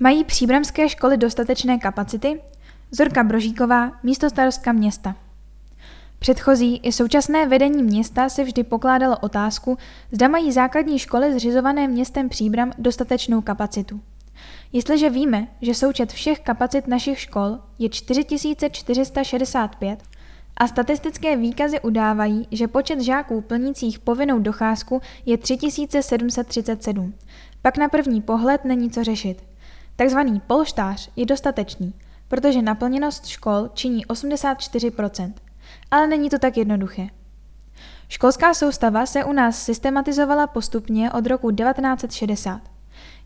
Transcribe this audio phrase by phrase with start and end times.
[0.00, 2.40] Mají příbramské školy dostatečné kapacity?
[2.90, 5.16] Zorka Brožíková, místo starostka města.
[6.18, 9.78] Předchozí i současné vedení města se vždy pokládalo otázku,
[10.12, 14.00] zda mají základní školy zřizované městem Příbram dostatečnou kapacitu.
[14.72, 20.02] Jestliže víme, že součet všech kapacit našich škol je 4465
[20.56, 27.14] a statistické výkazy udávají, že počet žáků plnících povinnou docházku je 3737,
[27.62, 29.55] pak na první pohled není co řešit.
[29.96, 31.94] Takzvaný polštář je dostatečný,
[32.28, 35.32] protože naplněnost škol činí 84%.
[35.90, 37.06] Ale není to tak jednoduché.
[38.08, 42.60] Školská soustava se u nás systematizovala postupně od roku 1960.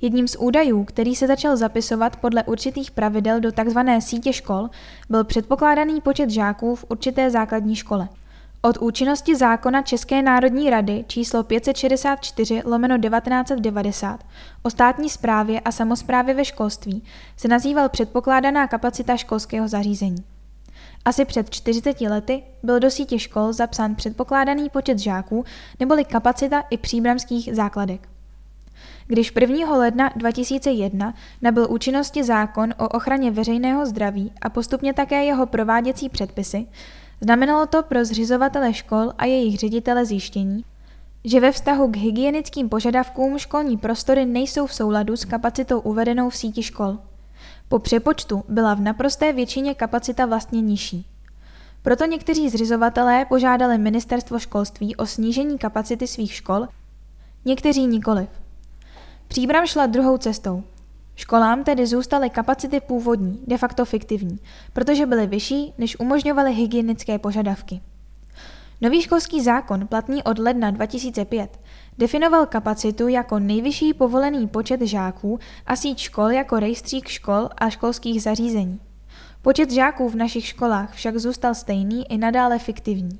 [0.00, 3.78] Jedním z údajů, který se začal zapisovat podle určitých pravidel do tzv.
[3.98, 4.70] sítě škol,
[5.10, 8.08] byl předpokládaný počet žáků v určité základní škole.
[8.62, 14.24] Od účinnosti zákona České národní rady číslo 564 lomeno 1990
[14.62, 17.04] o státní správě a samozprávě ve školství
[17.36, 20.24] se nazýval předpokládaná kapacita školského zařízení.
[21.04, 25.44] Asi před 40 lety byl do sítě škol zapsán předpokládaný počet žáků
[25.80, 28.08] neboli kapacita i příbramských základek.
[29.06, 29.76] Když 1.
[29.76, 36.66] ledna 2001 nabyl účinnosti zákon o ochraně veřejného zdraví a postupně také jeho prováděcí předpisy,
[37.20, 40.64] znamenalo to pro zřizovatele škol a jejich ředitele zjištění,
[41.24, 46.36] že ve vztahu k hygienickým požadavkům školní prostory nejsou v souladu s kapacitou uvedenou v
[46.36, 46.98] síti škol.
[47.68, 51.06] Po přepočtu byla v naprosté většině kapacita vlastně nižší.
[51.82, 56.68] Proto někteří zřizovatelé požádali ministerstvo školství o snížení kapacity svých škol,
[57.44, 58.28] někteří nikoliv.
[59.28, 60.62] Příbram šla druhou cestou.
[61.18, 64.38] Školám tedy zůstaly kapacity původní, de facto fiktivní,
[64.72, 67.80] protože byly vyšší, než umožňovaly hygienické požadavky.
[68.80, 71.60] Nový školský zákon, platný od ledna 2005,
[71.98, 78.22] definoval kapacitu jako nejvyšší povolený počet žáků a síť škol jako rejstřík škol a školských
[78.22, 78.80] zařízení.
[79.42, 83.18] Počet žáků v našich školách však zůstal stejný i nadále fiktivní.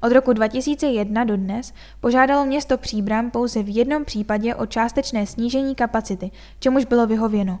[0.00, 5.74] Od roku 2001 do dnes požádalo město Příbram pouze v jednom případě o částečné snížení
[5.74, 7.58] kapacity, čemuž bylo vyhověno.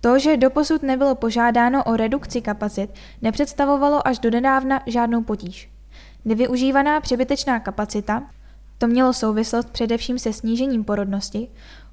[0.00, 2.90] To, že doposud nebylo požádáno o redukci kapacit,
[3.22, 5.70] nepředstavovalo až do nedávna žádnou potíž.
[6.24, 8.22] Nevyužívaná přebytečná kapacita,
[8.78, 11.48] to mělo souvislost především se snížením porodnosti,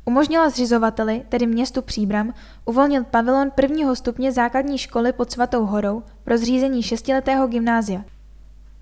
[0.05, 2.33] umožnila zřizovateli, tedy městu Příbram,
[2.65, 8.03] uvolnit pavilon prvního stupně základní školy pod Svatou horou pro zřízení šestiletého gymnázia–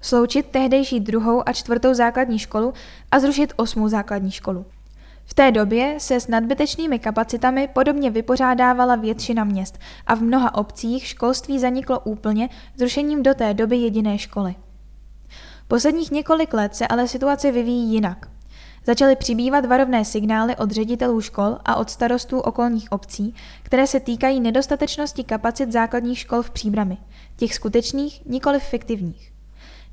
[0.05, 2.73] sloučit tehdejší druhou a čtvrtou základní školu
[3.11, 4.65] a zrušit osmou základní školu.
[5.25, 11.07] V té době se s nadbytečnými kapacitami podobně vypořádávala většina měst a v mnoha obcích
[11.07, 14.55] školství zaniklo úplně zrušením do té doby jediné školy.
[15.67, 18.29] Posledních několik let se ale situace vyvíjí jinak.
[18.85, 24.39] Začaly přibývat varovné signály od ředitelů škol a od starostů okolních obcí, které se týkají
[24.39, 26.97] nedostatečnosti kapacit základních škol v příbrami,
[27.35, 29.34] těch skutečných, nikoli fiktivních.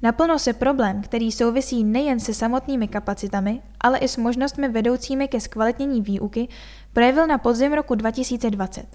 [0.02, 5.40] Naplno se problém, který souvisí nejen se samotnými kapacitami, ale i s možnostmi vedoucími ke
[5.40, 6.48] zkvalitnění výuky,
[6.92, 8.86] projevil na podzim roku 2020.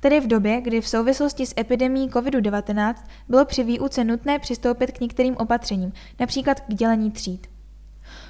[0.00, 2.94] Tedy v době, kdy v souvislosti s epidemí COVID-19
[3.28, 7.46] bylo při výuce nutné přistoupit k některým opatřením, například k dělení tříd.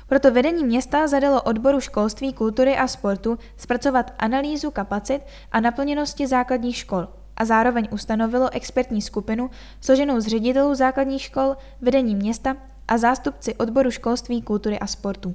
[0.06, 5.22] Proto vedení města zadalo odboru školství, kultury a sportu zpracovat analýzu kapacit
[5.52, 9.50] a naplněnosti základních škol, a zároveň ustanovilo expertní skupinu
[9.80, 12.56] složenou z ředitelů základních škol, vedení města
[12.88, 15.34] a zástupci odboru školství, kultury a sportu.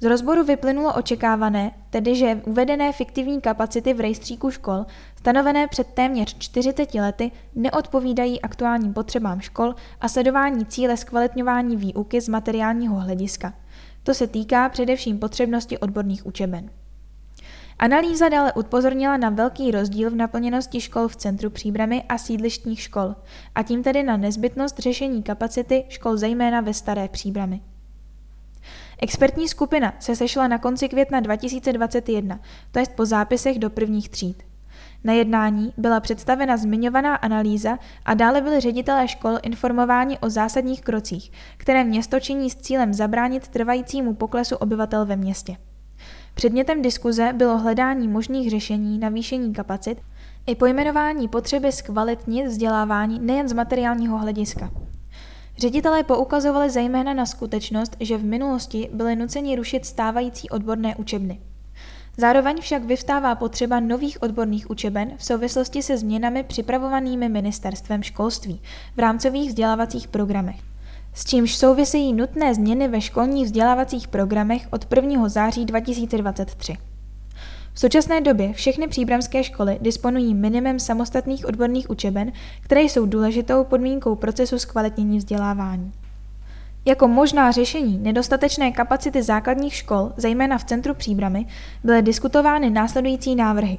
[0.00, 4.86] Z rozboru vyplynulo očekávané, tedy že uvedené fiktivní kapacity v rejstříku škol,
[5.18, 12.28] stanovené před téměř 40 lety, neodpovídají aktuálním potřebám škol a sledování cíle zkvalitňování výuky z
[12.28, 13.52] materiálního hlediska.
[14.02, 16.70] To se týká především potřebnosti odborných učeben.
[17.78, 23.14] Analýza dále upozornila na velký rozdíl v naplněnosti škol v centru příbramy a sídlištních škol,
[23.54, 27.60] a tím tedy na nezbytnost řešení kapacity škol zejména ve staré příbramy.
[29.02, 32.40] Expertní skupina se sešla na konci května 2021,
[32.72, 34.42] to jest po zápisech do prvních tříd.
[35.04, 41.32] Na jednání byla představena zmiňovaná analýza a dále byli ředitelé škol informováni o zásadních krocích,
[41.56, 45.56] které město činí s cílem zabránit trvajícímu poklesu obyvatel ve městě.
[46.36, 49.98] Předmětem diskuze bylo hledání možných řešení navýšení kapacit
[50.46, 54.70] i pojmenování potřeby zkvalitnit vzdělávání nejen z materiálního hlediska.
[55.58, 61.40] Ředitelé poukazovali zejména na skutečnost, že v minulosti byly nuceni rušit stávající odborné učebny.
[62.16, 68.62] Zároveň však vyvstává potřeba nových odborných učeben v souvislosti se změnami připravovanými ministerstvem školství
[68.96, 70.75] v rámcových vzdělávacích programech
[71.16, 75.28] s čímž souvisejí nutné změny ve školních vzdělávacích programech od 1.
[75.28, 76.76] září 2023.
[77.72, 84.14] V současné době všechny příbramské školy disponují minimem samostatných odborných učeben, které jsou důležitou podmínkou
[84.14, 85.92] procesu zkvalitnění vzdělávání.
[86.84, 91.46] Jako možná řešení nedostatečné kapacity základních škol, zejména v centru Příbramy,
[91.84, 93.78] byly diskutovány následující návrhy.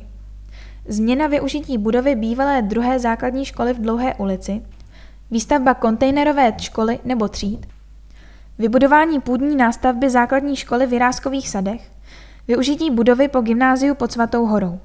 [0.88, 4.62] Změna využití budovy bývalé druhé základní školy v Dlouhé ulici,
[5.31, 7.68] výstavba kontejnerové školy nebo tříd,
[8.59, 11.91] vybudování půdní nástavby základní školy v Jiráskových sadech,
[12.47, 14.79] využití budovy po gymnáziu pod Svatou horou.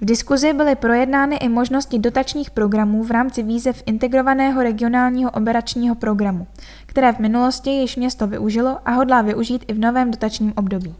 [0.00, 6.46] V diskuzi byly projednány i možnosti dotačních programů v rámci výzev integrovaného regionálního operačního programu,
[6.86, 10.94] které v minulosti již město využilo a hodlá využít i v novém dotačním období.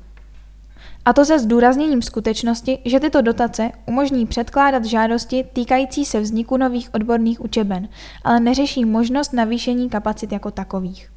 [1.05, 6.95] A to se zdůrazněním skutečnosti, že tyto dotace umožní předkládat žádosti týkající se vzniku nových
[6.95, 7.89] odborných učeben,
[8.25, 11.11] ale neřeší možnost navýšení kapacit jako takových.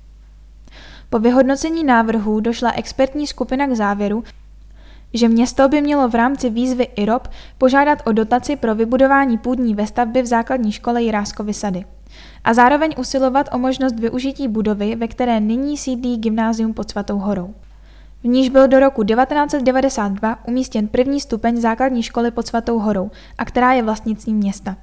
[1.09, 4.24] Po vyhodnocení návrhů došla expertní skupina k závěru,
[5.13, 7.27] že město by mělo v rámci výzvy IROP
[7.57, 11.86] požádat o dotaci pro vybudování půdní vestavby v základní škole Jiráskovy sady
[12.44, 17.53] a zároveň usilovat o možnost využití budovy, ve které nyní sídlí gymnázium pod Svatou horou.
[18.23, 23.45] V níž byl do roku 1992 umístěn první stupeň základní školy pod Svatou horou a
[23.45, 24.77] která je vlastnictvím města.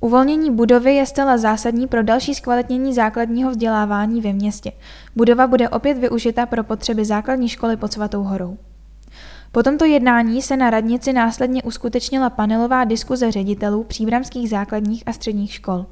[0.00, 4.72] Uvolnění budovy je zcela zásadní pro další zkvalitnění základního vzdělávání ve městě.
[5.16, 8.56] Budova bude opět využita pro potřeby základní školy pod Svatou horou.
[9.52, 15.52] Po tomto jednání se na radnici následně uskutečnila panelová diskuze ředitelů příbramských základních a středních
[15.52, 15.86] škol.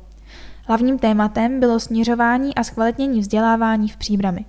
[0.67, 4.45] Hlavním tématem bylo směřování a zkvalitnění vzdělávání v příbrami.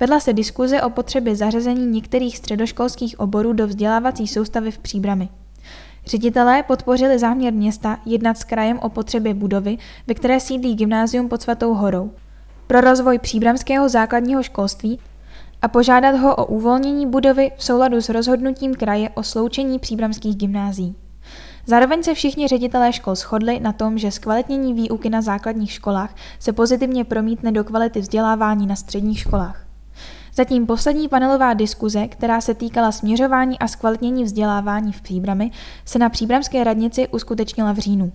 [0.00, 5.28] Vedla se diskuze o potřebě zařazení některých středoškolských oborů do vzdělávací soustavy v příbrami.
[6.06, 11.42] Ředitelé podpořili záměr města jednat s krajem o potřebě budovy, ve které sídlí gymnázium pod
[11.42, 12.10] Svatou horou.
[12.66, 14.98] Pro rozvoj příbramského základního školství
[15.62, 20.96] a požádat ho o uvolnění budovy v souladu s rozhodnutím kraje o sloučení příbramských gymnází.
[21.66, 26.52] Zároveň se všichni ředitelé škol shodli na tom, že zkvalitnění výuky na základních školách se
[26.52, 29.65] pozitivně promítne do kvality vzdělávání na středních školách.
[30.36, 35.50] Zatím poslední panelová diskuze, která se týkala směřování a zkvalitnění vzdělávání v Příbrami,
[35.84, 38.12] se na Příbramské radnici uskutečnila v říjnu.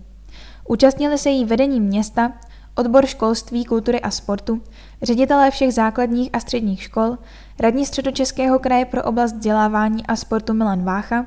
[0.68, 2.32] Účastnili se jí vedení města,
[2.74, 4.60] odbor školství, kultury a sportu,
[5.02, 7.18] ředitelé všech základních a středních škol,
[7.60, 11.26] radní středočeského kraje pro oblast vzdělávání a sportu Milan Vácha,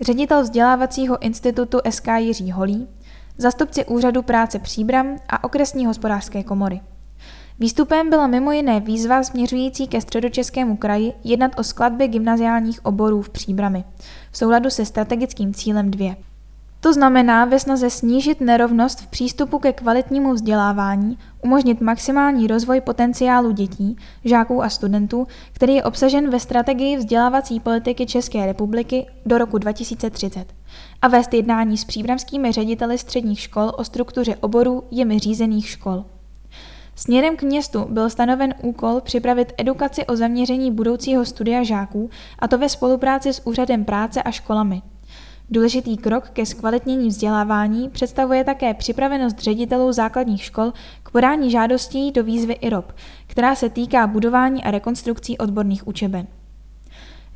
[0.00, 2.88] ředitel vzdělávacího institutu SK Jiří Holí,
[3.38, 6.80] zastupci úřadu práce Příbram a okresní hospodářské komory.
[7.60, 13.30] Výstupem byla mimo jiné výzva směřující ke středočeskému kraji jednat o skladbě gymnaziálních oborů v
[13.30, 13.84] Příbrami
[14.30, 16.14] v souladu se strategickým cílem 2.
[16.80, 23.50] To znamená ve snaze snížit nerovnost v přístupu ke kvalitnímu vzdělávání, umožnit maximální rozvoj potenciálu
[23.50, 29.58] dětí, žáků a studentů, který je obsažen ve strategii vzdělávací politiky České republiky do roku
[29.58, 30.54] 2030
[31.02, 36.04] a vést jednání s příbramskými řediteli středních škol o struktuře oborů jimi řízených škol.
[36.98, 42.58] Směrem k městu byl stanoven úkol připravit edukaci o zaměření budoucího studia žáků, a to
[42.58, 44.82] ve spolupráci s Úřadem práce a školami.
[45.50, 50.72] Důležitý krok ke zkvalitnění vzdělávání představuje také připravenost ředitelů základních škol
[51.02, 52.92] k podání žádostí do výzvy IROP,
[53.26, 56.26] která se týká budování a rekonstrukcí odborných učeben.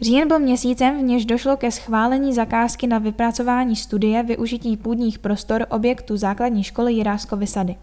[0.01, 5.67] Říjen byl měsícem, v něž došlo ke schválení zakázky na vypracování studie využití půdních prostor
[5.71, 7.77] objektu základní školy Jiráskovy sady.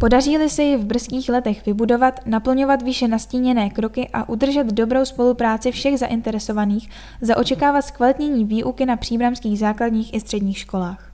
[0.00, 5.72] Podaří-li se ji v brzkých letech vybudovat, naplňovat výše nastíněné kroky a udržet dobrou spolupráci
[5.72, 11.05] všech zainteresovaných, za očekávat zkvalitnění výuky na příbramských základních i středních školách.